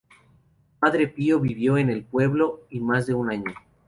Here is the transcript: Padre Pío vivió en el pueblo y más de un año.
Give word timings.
Padre 0.79 1.09
Pío 1.09 1.39
vivió 1.39 1.77
en 1.77 1.91
el 1.91 2.03
pueblo 2.03 2.61
y 2.71 2.79
más 2.79 3.05
de 3.05 3.13
un 3.13 3.29
año. 3.29 3.53